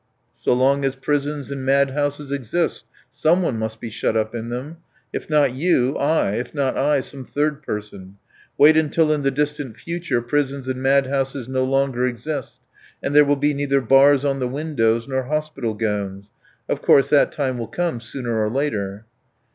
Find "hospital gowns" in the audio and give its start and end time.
15.25-16.31